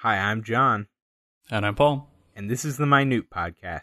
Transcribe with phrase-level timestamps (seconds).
[0.00, 0.86] Hi, I'm John,
[1.50, 2.08] And I'm Paul.
[2.34, 3.82] and this is the Minute Podcast.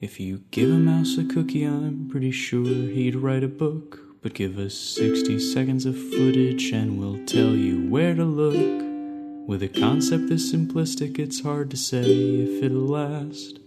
[0.00, 3.98] If you give a mouse a cookie, I'm pretty sure he'd write a book.
[4.22, 8.82] But give us 60 seconds of footage and we'll tell you where to look.
[9.48, 13.58] With a concept this simplistic, it's hard to say if it'll last.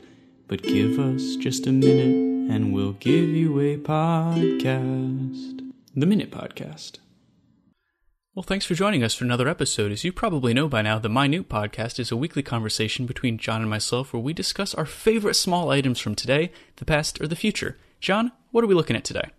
[0.47, 5.61] But give us just a minute and we'll give you a podcast.
[5.95, 6.99] The Minute Podcast.
[8.35, 9.93] Well, thanks for joining us for another episode.
[9.93, 13.61] As you probably know by now, the Minute Podcast is a weekly conversation between John
[13.61, 17.37] and myself where we discuss our favorite small items from today, the past, or the
[17.37, 17.77] future.
[18.01, 19.29] John, what are we looking at today?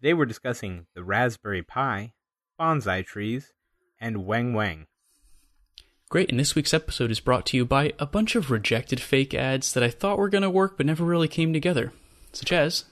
[0.00, 2.12] Today we're discussing the Raspberry Pi,
[2.60, 3.52] bonsai trees,
[4.00, 4.86] and Weng Weng.
[6.08, 9.34] Great, and this week's episode is brought to you by a bunch of rejected fake
[9.34, 11.92] ads that I thought were going to work but never really came together,
[12.32, 12.84] such as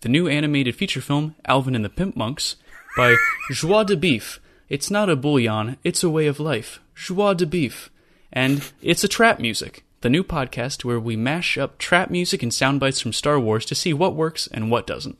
[0.00, 2.56] the new animated feature film Alvin and the Pimp Monks
[2.96, 3.14] by
[3.52, 4.40] Joie de Beef.
[4.68, 6.80] It's not a bouillon, it's a way of life.
[6.96, 7.88] Joie de Beef.
[8.32, 12.52] And It's a Trap Music, the new podcast where we mash up trap music and
[12.52, 15.18] sound bites from Star Wars to see what works and what doesn't.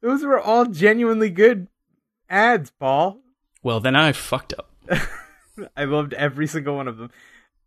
[0.00, 1.66] Those were all genuinely good
[2.30, 3.18] ads, Paul.
[3.60, 4.70] Well, then I fucked up.
[5.76, 7.10] I loved every single one of them.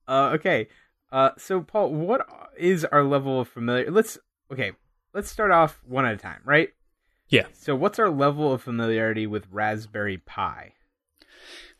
[0.08, 0.70] Uh, okay,
[1.12, 2.26] uh, so Paul, what
[2.58, 3.92] is our level of familiar?
[3.92, 4.18] Let's
[4.52, 4.72] okay,
[5.14, 6.70] let's start off one at a time, right?
[7.30, 7.48] Yeah.
[7.54, 10.74] So, what's our level of familiarity with Raspberry Pi?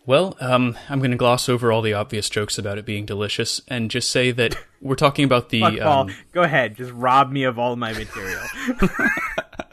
[0.06, 3.62] Well, um, I'm going to gloss over all the obvious jokes about it being delicious
[3.68, 5.62] and just say that we're talking about the.
[5.62, 8.42] Fuck, Paul, um, go ahead, just rob me of all my material.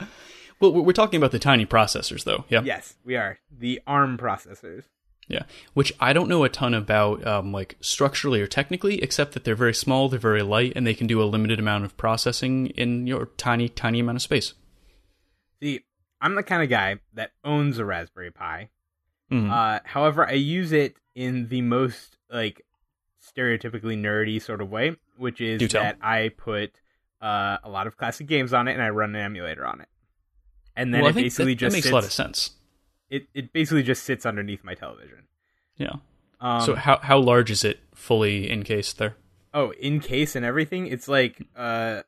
[0.60, 2.44] well, we're talking about the tiny processors, though.
[2.48, 2.62] Yeah.
[2.62, 4.84] yes, we are the ARM processors.
[5.28, 5.44] Yeah.
[5.74, 9.54] Which I don't know a ton about, um, like structurally or technically, except that they're
[9.54, 13.06] very small, they're very light, and they can do a limited amount of processing in
[13.06, 14.54] your tiny, tiny amount of space.
[15.62, 15.80] See,
[16.20, 18.68] I'm the kind of guy that owns a Raspberry Pi.
[19.30, 19.50] Mhm.
[19.50, 22.66] Uh, however, I use it in the most like
[23.22, 26.72] stereotypically nerdy sort of way, which is that I put
[27.20, 29.88] uh, a lot of classic games on it and I run an emulator on it,
[30.74, 32.50] and then well, it basically that, just that makes sits, a lot of sense.
[33.08, 35.28] It it basically just sits underneath my television.
[35.76, 35.94] Yeah.
[36.40, 39.14] Um, so how how large is it fully encased there?
[39.54, 42.02] oh, in case and everything, it's like uh,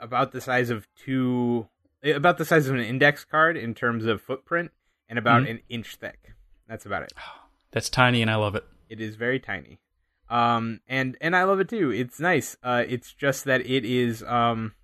[0.00, 1.68] about the size of two,
[2.04, 4.70] about the size of an index card in terms of footprint,
[5.08, 5.50] and about Mhm.
[5.50, 6.32] an inch thick.
[6.68, 7.12] That's about it.
[7.72, 8.64] That's tiny, and I love it.
[8.88, 9.78] It is very tiny.
[10.28, 11.90] Um and and I love it too.
[11.90, 12.56] It's nice.
[12.62, 14.74] Uh it's just that it is um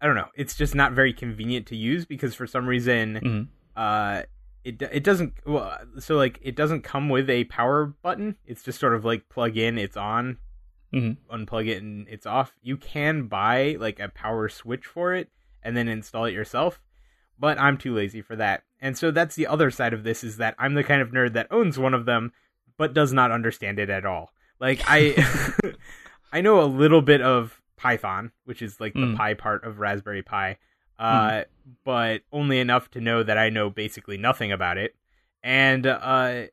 [0.00, 0.28] I don't know.
[0.34, 3.42] It's just not very convenient to use because for some reason hmm
[3.80, 4.22] uh
[4.64, 8.36] it it doesn't well so like it doesn't come with a power button.
[8.46, 10.38] It's just sort of like plug in, it's on,
[10.92, 12.54] hmm unplug it and it's off.
[12.62, 15.28] You can buy like a power switch for it
[15.62, 16.80] and then install it yourself,
[17.38, 18.62] but I'm too lazy for that.
[18.80, 21.32] And so that's the other side of this is that I'm the kind of nerd
[21.32, 22.32] that owns one of them
[22.76, 24.32] but does not understand it at all.
[24.60, 25.14] Like I
[26.32, 29.16] I know a little bit of Python, which is like the Mm.
[29.16, 30.58] Pi part of Raspberry Pi.
[30.98, 31.42] Uh
[31.84, 34.94] but only enough to know that I know basically nothing about it.
[35.42, 36.44] And uh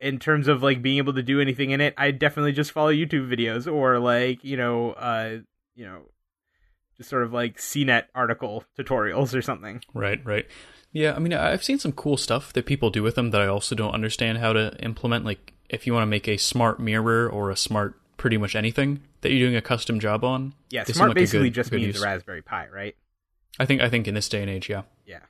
[0.00, 2.92] in terms of like being able to do anything in it, I definitely just follow
[2.92, 5.38] YouTube videos or like, you know, uh,
[5.74, 6.02] you know,
[6.96, 9.80] just sort of like CNET article tutorials or something.
[9.94, 10.46] Right, right.
[10.92, 13.46] Yeah, I mean, I've seen some cool stuff that people do with them that I
[13.46, 15.24] also don't understand how to implement.
[15.24, 19.00] Like, if you want to make a smart mirror or a smart pretty much anything
[19.20, 20.54] that you're doing a custom job on.
[20.70, 22.02] Yeah, smart like basically good- just good means use.
[22.02, 22.96] a Raspberry Pi, right?
[23.58, 24.82] I think I think in this day and age, yeah.
[25.06, 25.20] Yeah.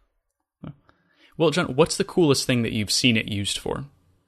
[1.36, 3.84] Well, John, what's the coolest thing that you've seen it used for?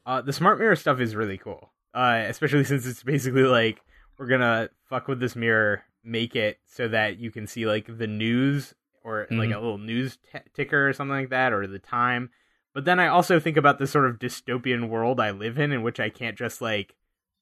[0.07, 3.81] Uh, the smart mirror stuff is really cool, uh, especially since it's basically like
[4.19, 8.07] we're gonna fuck with this mirror, make it so that you can see like the
[8.07, 9.55] news or like Mhm.
[9.57, 12.31] a little news t- ticker or something like that, or the time.
[12.75, 15.83] But then I also think about this sort of dystopian world I live in, in
[15.83, 16.95] which I can't just like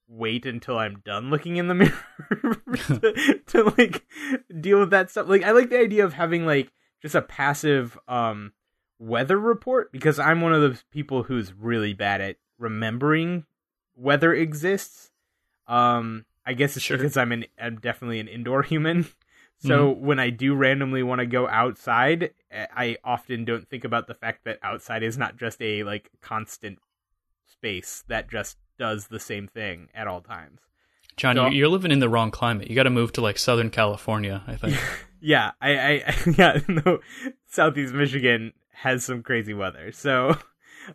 [0.09, 1.93] wait until I'm done looking in the mirror
[2.87, 4.05] to, to like
[4.61, 5.29] deal with that stuff.
[5.29, 8.53] Like I like the idea of having like just a passive um
[8.99, 13.45] weather report because I'm one of those people who's really bad at remembering
[13.95, 15.11] weather exists.
[15.67, 16.97] Um, I guess it's Sure.
[16.97, 19.07] because I'm an I'm definitely an indoor human.
[19.61, 24.07] So when I do randomly want to go outside, eh, I often don't think about
[24.07, 26.79] the fact that outside is not just a like constant
[27.47, 30.61] space that just does the same thing at all times.
[31.17, 32.69] John, So- you- you're living in the wrong climate.
[32.71, 34.77] You got to move to like Southern California, I think.
[35.21, 37.01] Yeah, I, I yeah, no,
[37.49, 40.37] Southeast Michigan has some crazy weather, so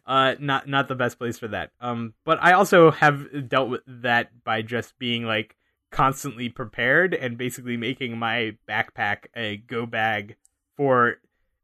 [0.05, 1.71] uh, not not the best place for that.
[1.79, 5.55] Um, but I also have dealt with that by just being like
[5.91, 10.35] constantly prepared and basically making my backpack a go bag
[10.75, 11.15] for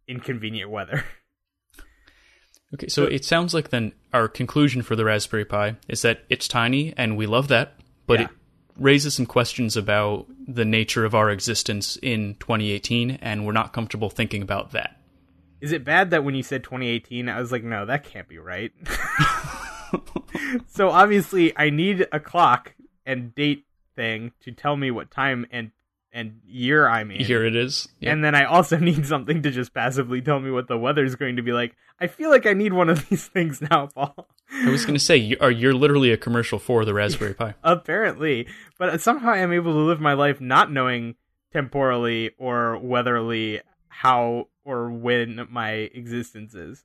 [0.07, 1.03] inconvenient weather.
[2.73, 6.47] Okay, so it sounds like then our conclusion for the Raspberry Pi is that it's
[6.47, 7.73] tiny and we love that,
[8.05, 8.25] but Yeah.
[8.25, 8.31] it
[8.77, 14.11] raises some questions about the nature of our existence in 2018, and we're not comfortable
[14.11, 14.98] thinking about that.
[15.61, 18.37] Is it bad that when you said 2018, I was like, no, that can't be
[18.37, 18.71] right.
[20.67, 22.75] so obviously, I need a clock
[23.05, 23.65] and date
[23.95, 25.71] thing to tell me what time and
[26.11, 27.23] and year I'm in.
[27.23, 27.87] Here it is.
[27.99, 28.13] Yep.
[28.13, 31.35] And then I also need something to just passively tell me what the weather's going
[31.35, 31.75] to be like.
[31.99, 34.27] I feel like I need one of these things now, Paul.
[34.51, 37.53] I was going to say, you are, you're literally a commercial for the Raspberry Pi.
[37.63, 38.47] Apparently,
[38.79, 41.15] but somehow I'm able to live my life not knowing
[41.53, 46.83] temporally or weatherly how or when my existence is.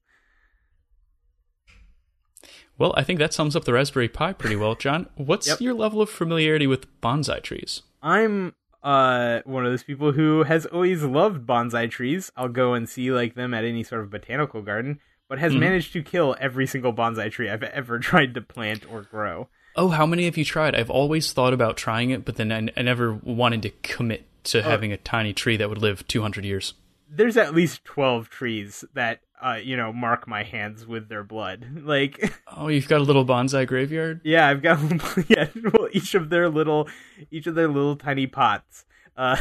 [2.77, 4.75] Well, I think that sums up the Raspberry Pi pretty well.
[4.75, 5.61] John, what's Yep.
[5.61, 7.83] your level of familiarity with bonsai trees?
[8.03, 12.31] I'm uh one of those people who has always loved bonsai trees.
[12.37, 15.61] I'll go and see like them at any sort of botanical garden, but has Mhm.
[15.61, 19.49] managed to kill every single bonsai tree I've ever tried to plant or grow.
[19.77, 20.75] Oh, how many have you tried?
[20.75, 24.63] I've always thought about trying it, but then I, I never wanted to commit to
[24.63, 26.75] having a tiny tree that would live 200 years.
[27.17, 31.67] There's at least 12 trees that uh you know mark my hands with their blood.
[31.85, 34.21] Like Oh, you've got a little bonsai graveyard?
[34.25, 34.79] yeah, I've got
[35.29, 36.89] yeah, well each of their little
[37.31, 38.85] each of their little tiny pots
[39.17, 39.37] uh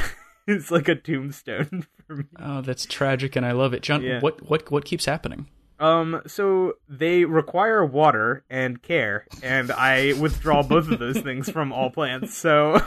[0.47, 2.25] is like a tombstone for me.
[2.39, 3.81] Oh, that's tragic, and I love it.
[3.81, 4.19] John, Yeah.
[4.19, 5.47] what, what, what keeps happening?
[5.79, 11.71] Um, so they require water and care, and I withdraw both of those things from
[11.71, 12.35] all plants.
[12.37, 12.81] So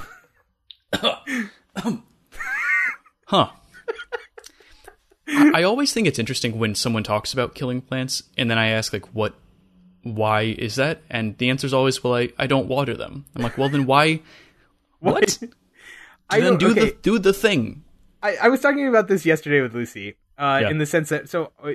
[3.26, 3.48] Huh.
[5.28, 8.92] I always think it's interesting when someone talks about killing plants, and then I ask,
[8.92, 9.34] like, what,
[10.02, 11.02] why is that?
[11.10, 13.24] And the answer is always, well, I, I don't water them.
[13.34, 14.20] I'm like, well, then why?
[15.00, 15.38] What?
[16.30, 17.84] I then don't- okay, the do the thing.
[18.22, 20.70] I, I was talking about this yesterday with Lucy, uh, Yeah.
[20.70, 21.72] in the sense that so uh,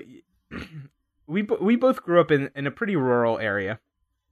[1.27, 3.79] we we both grew up in in a pretty rural area,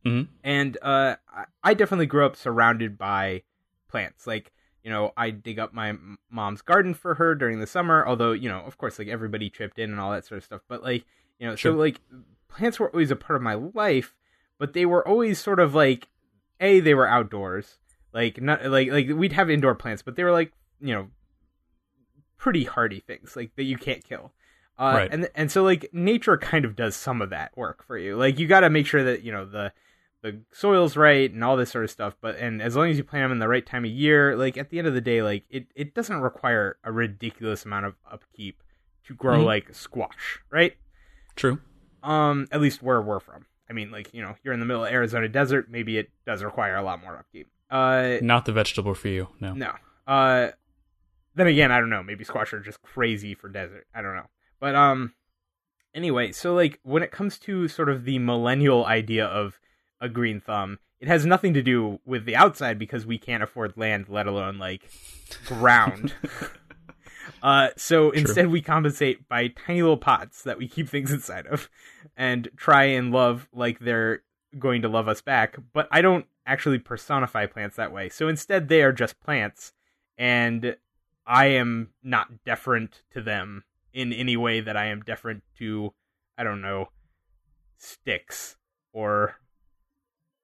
[0.05, 0.27] Mhm.
[0.43, 1.15] and uh,
[1.63, 3.43] I definitely grew up surrounded by
[3.89, 4.25] plants.
[4.27, 4.51] Like
[4.89, 5.93] you know, I dig up my
[6.31, 8.03] mom's garden for her during the summer.
[8.07, 10.61] Although you know, of course, like everybody tripped in and all that sort of stuff.
[10.67, 11.05] But like
[11.37, 11.73] you know, Sure.
[11.73, 12.01] so like
[12.47, 14.15] plants were always a part of my life,
[14.57, 16.07] but they were always sort of like
[16.59, 17.77] a they were outdoors.
[18.13, 21.09] Like not like like we'd have indoor plants, but they were like you know
[22.37, 24.31] pretty hardy things like that you can't kill.
[24.79, 25.09] Uh, Right.
[25.13, 28.15] And and so like nature kind of does some of that work for you.
[28.17, 29.71] Like you got to make sure that you know the
[30.21, 32.15] the soil's right and all this sort of stuff.
[32.21, 34.57] But and as long as you plant them in the right time of year, like
[34.57, 37.95] at the end of the day, like it it doesn't require a ridiculous amount of
[38.09, 38.61] upkeep
[39.05, 39.45] to grow Mhm.
[39.45, 40.75] like squash, right?
[41.35, 41.59] True.
[42.03, 43.45] Um, at least where we're from.
[43.69, 45.69] I mean, like you know, you're in the middle of Arizona desert.
[45.69, 47.47] Maybe it does require a lot more upkeep.
[47.69, 49.27] Uh, Not the vegetable for you.
[49.39, 49.53] No.
[49.53, 49.73] no.
[50.07, 50.49] Uh,
[51.35, 52.01] then again, I don't know.
[52.01, 53.85] Maybe squash are just crazy for desert.
[53.93, 54.25] I don't know.
[54.59, 55.13] But um,
[55.93, 59.59] anyway, so like when it comes to sort of the millennial idea of
[60.01, 63.77] a green thumb, it has nothing to do with the outside because we can't afford
[63.77, 64.89] land, let alone like
[65.45, 66.13] ground.
[67.43, 71.69] uh, so instead, we compensate by tiny little pots that we keep things inside of,
[72.17, 74.23] and try and love like they're
[74.57, 75.57] going to love us back.
[75.73, 78.09] But I don't actually personify plants that way.
[78.09, 79.71] So instead, they are just plants,
[80.17, 80.75] and
[81.25, 83.63] I am not deferent to them
[83.93, 85.93] in any way that I am deferent to,
[86.37, 86.89] I don't know,
[87.77, 88.57] sticks
[88.91, 89.35] or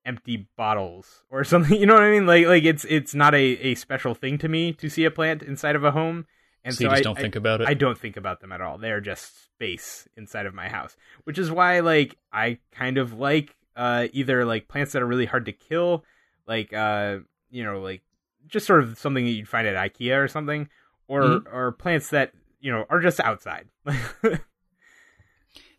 [0.05, 1.79] empty bottles or something.
[1.79, 2.25] You know what I mean?
[2.25, 5.41] Like like it's it's not a, a special thing to me to see a plant
[5.43, 6.25] inside of a home.
[6.63, 7.67] And so so, you just I, don't I- think about it.
[7.67, 8.77] I don't think about them at all.
[8.77, 10.95] They're just space inside of my house,
[11.25, 15.25] which is why like I kind of like uh either like plants that are really
[15.25, 16.03] hard to kill,
[16.47, 17.19] like uh
[17.51, 18.01] you know like
[18.47, 20.69] just sort of something that you'd find at IKEA or something,
[21.07, 21.53] or Mhm.
[21.53, 23.67] or plants that you know are just outside.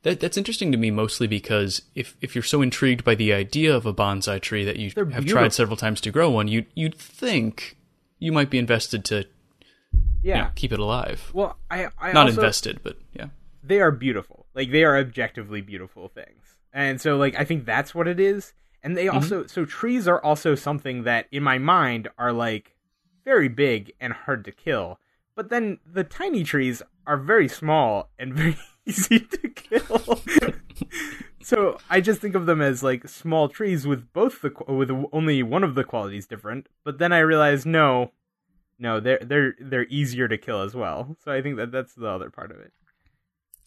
[0.06, 3.74] That, that's interesting to me mostly because if, if you're so intrigued by the idea
[3.74, 5.40] of a bonsai tree that you They're have beautiful.
[5.40, 7.76] tried several times to grow one, you you'd think
[8.20, 9.24] you might be invested to you
[10.22, 10.42] yeah.
[10.42, 11.32] know, keep it alive.
[11.34, 13.30] Well, I I Not also, invested, but yeah.
[13.64, 14.46] they are beautiful.
[14.54, 16.56] Like they are objectively beautiful things.
[16.72, 18.52] And so like I think that's what it is.
[18.84, 19.16] And they mm-hmm.
[19.16, 22.76] also so trees are also something that in my mind are like
[23.24, 25.00] very big and hard to kill.
[25.34, 28.56] But then the tiny trees are very small and very
[28.86, 30.20] easy to kill.
[31.42, 35.42] so I just think of them as like small trees with both the with only
[35.42, 36.68] one of the qualities different.
[36.84, 38.12] But then I realize no,
[38.78, 41.16] no, they're they're they're easier to kill as well.
[41.24, 42.72] So I think that that's the other part of it.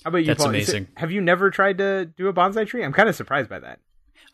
[0.03, 0.25] How about you?
[0.27, 0.55] That's Paul?
[0.55, 0.87] Is it- amazing.
[0.97, 2.83] have you never tried to do a bonsai tree?
[2.83, 3.79] I'm kind of surprised by that.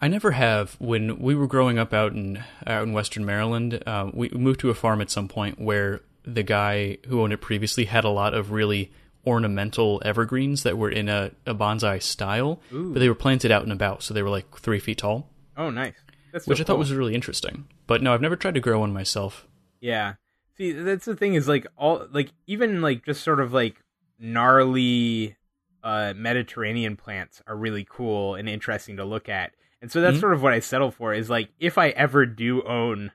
[0.01, 0.75] I never have.
[0.79, 4.69] When we were growing up out in out in Western Maryland, uh, we moved to
[4.69, 8.33] a farm at some point where the guy who owned it previously had a lot
[8.33, 8.91] of really
[9.25, 12.93] ornamental evergreens that were in a, a bonsai style, Ooh.
[12.93, 15.69] but they were planted out and about, so they were like three feet tall, Oh,
[15.69, 15.93] nice.
[16.33, 17.67] That's so which I thought was really interesting.
[17.87, 19.47] But no, I've never tried to grow one myself.
[19.79, 20.15] Yeah.
[20.57, 23.81] See, that's the thing is like all like even like just sort of like
[24.19, 25.35] gnarly
[25.83, 29.51] uh Mediterranean plants are really cool and interesting to look at.
[29.81, 30.21] And so that's Mhm.
[30.21, 33.11] sort of what I settle for is like if I ever do own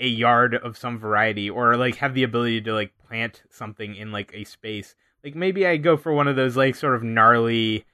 [0.00, 4.10] a yard of some variety or like have the ability to like plant something in
[4.10, 7.84] like a space, like maybe I go for one of those like sort of gnarly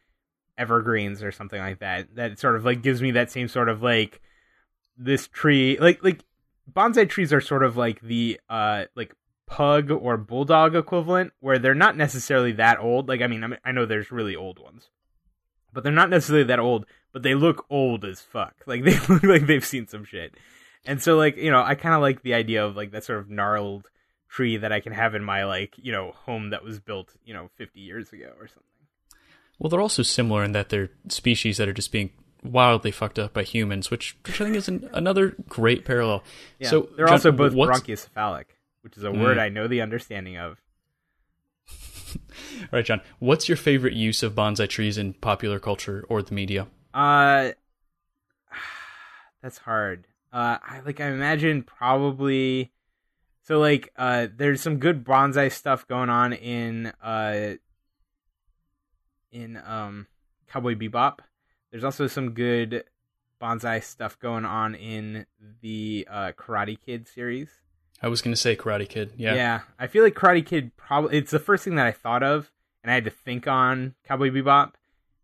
[0.56, 2.14] evergreens or something like that.
[2.14, 4.20] That sort of like gives me that same sort of like
[4.98, 6.24] this tree like like
[6.70, 9.14] bonsai trees are sort of like the uh like
[9.46, 13.86] pug or bulldog equivalent where they're not necessarily that old like i mean i, know
[13.86, 14.90] there's really old ones
[15.72, 19.22] but they're not necessarily that old but they look old as fuck like they look
[19.22, 20.34] like they've seen some shit
[20.84, 23.20] and so like you know i kind of like the idea of like that sort
[23.20, 23.88] of gnarled
[24.28, 27.32] tree that i can have in my like you know home that was built you
[27.34, 28.62] know 50 years ago or something
[29.58, 32.10] Well, they're also similar in that they're species that are just being
[32.44, 36.22] wildly fucked up by humans, which, which I think is an, another great parallel.
[36.60, 38.44] yeah so they're John, also both what's- bronchiocephalic
[38.82, 39.40] which is a word Mm.
[39.40, 40.60] i know the understanding of
[42.14, 43.00] All right, John.
[43.18, 46.66] What's your favorite use of bonsai trees in popular culture or the media?
[46.94, 47.50] Uh,
[49.42, 50.06] that's hard.
[50.32, 51.00] Uh, I like.
[51.00, 52.72] I imagine probably.
[53.48, 57.54] So like, uh, there's some good bonsai stuff going on in uh,
[59.32, 60.06] in um,
[60.48, 61.20] Cowboy Bebop.
[61.70, 62.84] There's also some good
[63.40, 65.24] bonsai stuff going on in
[65.62, 67.48] the uh, Karate Kid series.
[68.02, 69.12] I was going to say Karate Kid.
[69.16, 69.34] Yeah.
[69.34, 72.52] Yeah, I feel like Karate Kid probably it's the first thing that I thought of,
[72.84, 74.72] and I had to think on Cowboy Bebop.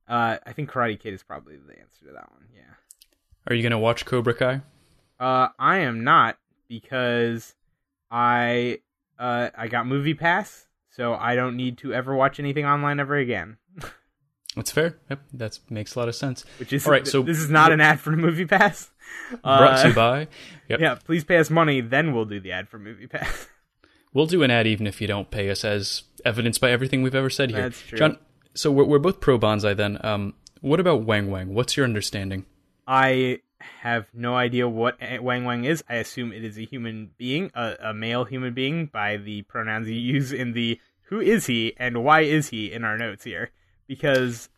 [0.09, 2.47] Uh, I think Karate Kid is probably the answer to that one.
[2.57, 2.73] Yeah.
[3.49, 4.63] Are you going to watch Cobra Kai?
[5.21, 6.39] Uh, I am not
[6.69, 7.55] because
[8.15, 8.79] I
[9.19, 13.17] uh I got Movie Pass, so I don't need to ever watch anything online ever
[13.17, 13.57] again.
[14.57, 14.97] That's fair.
[15.11, 16.45] Yep, that makes a lot of sense.
[16.61, 18.91] Which is All right, so- this is not an ad for Movie Pass.
[19.43, 20.29] Brought to Uh, you by.
[20.69, 20.81] Yep.
[20.81, 23.49] Yeah, please pay us money, then we'll do the ad for Movie Pass.
[24.15, 27.17] We'll do an ad even if you don't pay us, as evidenced by everything we've
[27.17, 27.63] ever said here.
[27.63, 27.99] That's true.
[27.99, 28.17] John,
[28.55, 29.99] so we're, we're both pro bonsai then.
[30.05, 31.49] Um, what about Weng Weng?
[31.49, 32.47] What's your understanding?
[32.87, 33.41] I
[33.81, 35.83] have no idea what Weng Weng is.
[35.89, 39.89] I assume it is a human being, a, a male human being, by the pronouns
[39.89, 43.51] you use in the who is he and why is he in our notes here,
[43.87, 44.49] because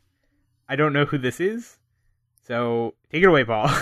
[0.68, 1.78] I don't know who this is.
[2.46, 3.68] So take it away, Paul.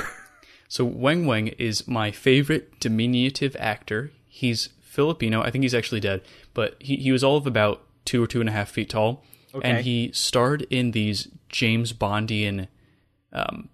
[0.66, 4.10] So Weng Weng is my favorite diminutive actor.
[4.26, 5.40] He's Filipino.
[5.40, 8.40] I think he's actually dead, but he, he was all of about two or two
[8.40, 9.22] and a half feet tall,
[9.54, 9.70] Okay.
[9.70, 12.66] and he starred in these James Bondian
[13.32, 13.68] um,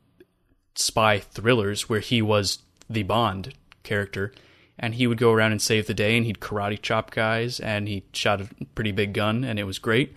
[0.74, 4.32] spy thrillers where he was the Bond character,
[4.78, 7.88] and he would go around and save the day, and he'd karate chop guys, and
[7.88, 10.14] he shot a pretty big gun, and it was great.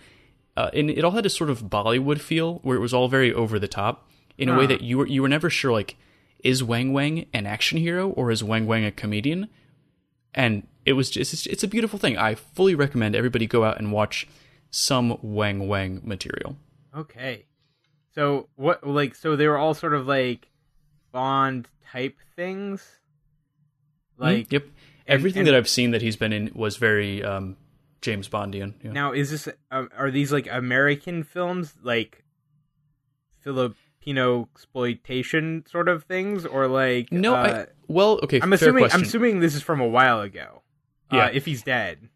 [0.56, 3.32] Uh, and it all had a sort of Bollywood feel, where it was all very
[3.32, 4.08] over the top,
[4.38, 5.96] in a way that you were you were never sure like
[6.40, 9.48] is Weng Weng an action hero or is Weng Weng a comedian?
[10.34, 12.18] And it was just it's, it's a beautiful thing.
[12.18, 14.26] I fully recommend everybody go out and watch
[14.70, 16.56] some Weng Weng material.
[16.96, 17.46] okay.
[18.14, 18.86] So what?
[18.86, 20.48] Like, so they were all sort of like
[21.12, 22.84] Bond type things.
[24.16, 24.66] Like Mm, yep,
[25.06, 27.56] everything and- that I've seen that he's been in was very um,
[28.00, 28.74] James Bondian.
[28.82, 28.92] Yeah.
[28.92, 32.24] Now, is this uh, are these like American films, like
[33.40, 38.40] Filipino exploitation sort of things, or like no, Uh, I, well, okay.
[38.40, 39.00] I'm fair assuming question.
[39.00, 40.62] I'm assuming this is from a while ago.
[41.12, 41.26] Yeah.
[41.26, 42.08] Uh, if he's dead.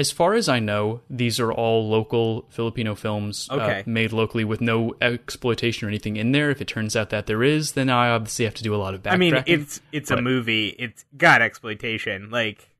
[0.00, 4.62] As far as I know, these are all local Filipino films uh, made locally with
[4.62, 6.48] no exploitation or anything in there.
[6.50, 8.94] If it turns out that there is, then I obviously have to do a lot
[8.94, 9.12] of backtracking.
[9.12, 10.68] I mean, it's it's a movie.
[10.78, 12.30] It's got exploitation.
[12.30, 12.70] Like,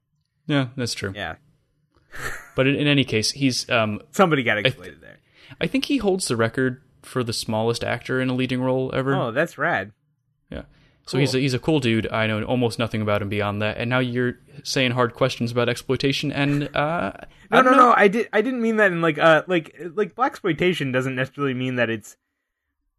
[0.46, 1.12] yeah, that's true.
[1.14, 1.34] yeah,
[2.56, 5.18] But in, in any case, he's um, somebody got exploited there.
[5.60, 9.14] I think he holds the record for the smallest actor in a leading role ever.
[9.14, 9.92] Oh, that's rad.
[10.48, 10.62] yeah.
[11.10, 11.40] So he's a, cool.
[11.40, 12.06] he's a cool dude.
[12.12, 13.78] I know almost nothing about him beyond that.
[13.78, 17.12] And now you're saying hard questions about exploitation, and uh,
[17.50, 17.76] I No, no, know.
[17.76, 17.94] no.
[17.96, 18.28] I did.
[18.32, 21.90] I didn't mean that in like uh like like black exploitation doesn't necessarily mean that
[21.90, 22.16] it's.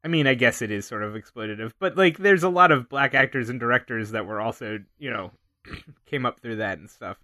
[0.04, 2.90] I mean, I guess it is sort of exploitative, but like, there's a lot of
[2.90, 5.32] black actors and directors that were also, you know,
[6.08, 7.18] came up through that and stuff.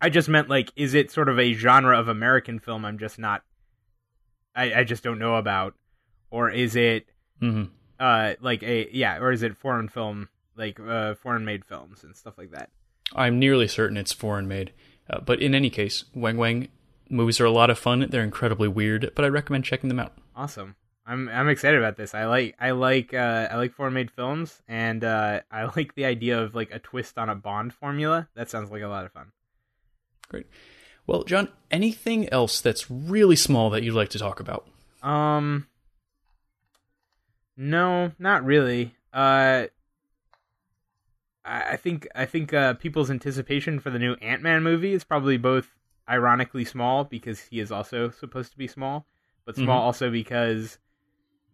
[0.00, 3.18] I just meant like, is it sort of a genre of American film I'm just
[3.18, 3.42] not,
[4.56, 5.74] I, I just don't know about,
[6.30, 7.06] or is it
[7.38, 7.64] hmm
[8.00, 12.16] uh like a yeah, or is it foreign film like uh foreign made films and
[12.16, 12.70] stuff like that?
[13.14, 14.72] I'm nearly certain it's foreign made.
[15.08, 16.68] Uh, but in any case, Weng Weng
[17.08, 18.06] movies are a lot of fun.
[18.08, 20.14] They're incredibly weird, but I recommend checking them out.
[20.34, 20.76] Awesome.
[21.06, 22.14] I'm I'm excited about this.
[22.14, 26.04] I like I like uh, I like foreign made films, and uh, I like the
[26.04, 28.28] idea of like a twist on a Bond formula.
[28.34, 29.32] That sounds like a lot of fun.
[30.28, 30.46] Great.
[31.06, 34.68] Well, John, anything else that's really small that you'd like to talk about?
[35.02, 35.66] Um,
[37.60, 38.94] no, not really.
[39.12, 39.66] Uh,
[41.44, 45.36] I think I think uh, people's anticipation for the new Ant Man movie is probably
[45.36, 45.68] both
[46.08, 49.06] ironically small because he is also supposed to be small,
[49.46, 49.84] but small Mhm.
[49.84, 50.78] also because,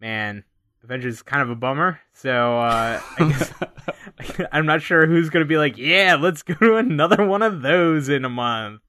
[0.01, 0.43] man,
[0.83, 1.99] Avengers is kind of a bummer.
[2.13, 3.53] So uh, I guess
[4.51, 7.61] I'm not sure who's going to be like, yeah, let's go to another one of
[7.61, 8.81] those in a month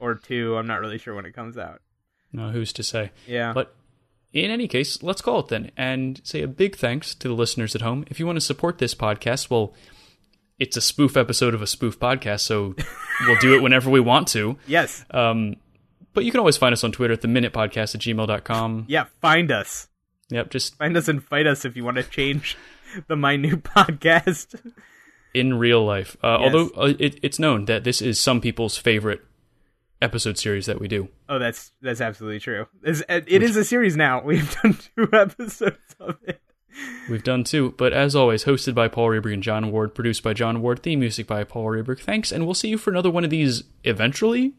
[0.00, 0.56] or two.
[0.56, 1.80] I'm not really sure when it comes out.
[2.32, 3.12] No, who's to say?
[3.26, 3.74] Yeah, But
[4.32, 7.74] in any case, let's call it then and say a big thanks to the listeners
[7.74, 8.04] at home.
[8.08, 9.74] If you want to support this podcast, well,
[10.58, 12.74] it's a spoof episode of a spoof podcast, so
[13.26, 14.56] we'll do it whenever we want to.
[14.66, 15.56] yes, Um,
[16.14, 18.84] but you can always find us on Twitter at the minute podcast at gmail.com.
[18.88, 19.88] yeah, find us.
[20.30, 22.56] Yep, just Find us and fight us if you want to change
[23.08, 24.54] the my new podcast.
[25.34, 26.16] in real life.
[26.22, 26.54] Uh, Yes.
[26.54, 29.22] Although uh, it, it's known that this is some people's favorite
[30.02, 31.08] episode series that we do.
[31.28, 32.66] Oh, that's that's absolutely true.
[32.82, 34.22] It's, it is a series now.
[34.24, 36.40] We've done two episodes of it.
[37.08, 40.32] We've done two, but as always, hosted by Paul Reberg and John Ward, produced by
[40.32, 42.00] John Ward, theme music by Paul Reberg.
[42.00, 44.54] Thanks, and we'll see you for another one of these eventually.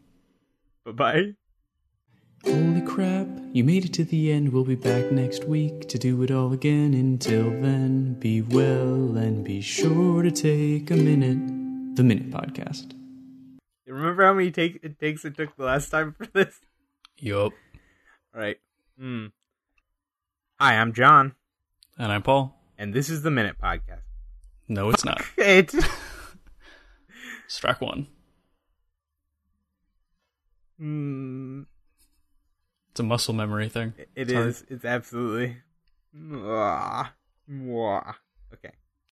[0.84, 1.34] Bye bye.
[2.44, 4.52] Holy crap, you made it to the end.
[4.52, 6.92] We'll be back next week to do it all again.
[6.92, 11.96] Until then, be well and be sure to take a minute.
[11.96, 12.92] The Minute Podcast.
[14.04, 16.60] Remember how many take it takes it took the last time for this?
[17.16, 17.52] Yup.
[18.34, 18.58] All right.
[18.98, 19.26] Hmm.
[20.60, 21.34] Hi, I'm John,
[21.98, 22.54] And I'm Paul.
[22.76, 24.02] and this is the Minute Podcast.
[24.68, 25.22] No, it's not.
[25.38, 25.74] It.
[27.48, 28.08] Strike one.
[30.78, 31.62] Hmm.
[32.90, 33.94] It's a muscle memory thing.
[34.14, 34.48] It Sorry.
[34.48, 34.64] is.
[34.68, 35.56] It's absolutely.
[36.14, 37.08] Mwah.
[37.50, 38.14] Mwah.
[38.52, 38.74] Okay.